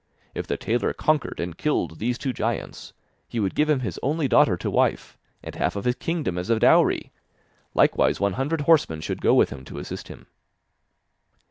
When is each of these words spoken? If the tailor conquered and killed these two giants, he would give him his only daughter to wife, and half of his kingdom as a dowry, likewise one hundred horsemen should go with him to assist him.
If 0.33 0.47
the 0.47 0.57
tailor 0.57 0.93
conquered 0.93 1.39
and 1.39 1.55
killed 1.55 1.99
these 1.99 2.17
two 2.17 2.33
giants, 2.33 2.91
he 3.27 3.39
would 3.39 3.53
give 3.53 3.69
him 3.69 3.81
his 3.81 3.99
only 4.01 4.27
daughter 4.27 4.57
to 4.57 4.71
wife, 4.71 5.15
and 5.43 5.53
half 5.53 5.75
of 5.75 5.85
his 5.85 5.93
kingdom 5.93 6.39
as 6.39 6.49
a 6.49 6.57
dowry, 6.59 7.11
likewise 7.75 8.19
one 8.19 8.33
hundred 8.33 8.61
horsemen 8.61 9.01
should 9.01 9.21
go 9.21 9.35
with 9.35 9.51
him 9.51 9.63
to 9.65 9.77
assist 9.77 10.07
him. 10.07 10.25